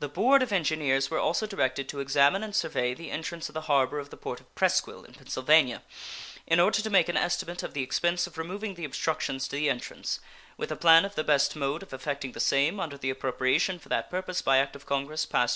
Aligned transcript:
The 0.00 0.08
Board 0.08 0.42
of 0.42 0.50
Engineers 0.50 1.10
were 1.10 1.18
also 1.18 1.46
directed 1.46 1.90
to 1.90 2.00
examine 2.00 2.42
and 2.42 2.56
survey 2.56 2.94
the 2.94 3.10
entrance 3.10 3.50
of 3.50 3.52
the 3.52 3.60
harbor 3.68 3.98
of 3.98 4.08
the 4.08 4.16
port 4.16 4.40
of 4.40 4.54
Presqu'isle, 4.54 5.04
in 5.06 5.12
Pennsylvania, 5.12 5.82
in 6.46 6.58
order 6.58 6.80
to 6.80 6.88
make 6.88 7.10
an 7.10 7.18
estimate 7.18 7.62
of 7.62 7.74
the 7.74 7.82
expense 7.82 8.26
of 8.26 8.38
removing 8.38 8.76
the 8.76 8.86
obstructions 8.86 9.46
to 9.48 9.56
the 9.56 9.68
entrance, 9.68 10.20
with 10.56 10.72
a 10.72 10.76
plan 10.76 11.04
of 11.04 11.16
the 11.16 11.22
best 11.22 11.54
mode 11.54 11.82
of 11.82 11.92
effecting 11.92 12.32
the 12.32 12.40
same, 12.40 12.80
under 12.80 12.96
the 12.96 13.10
appropriation 13.10 13.78
for 13.78 13.90
that 13.90 14.08
purpose 14.08 14.40
by 14.40 14.56
act 14.56 14.74
of 14.74 14.86
Congress 14.86 15.26
passed 15.26 15.28
3rd 15.28 15.28
of 15.28 15.32
March 15.34 15.42
last. 15.42 15.52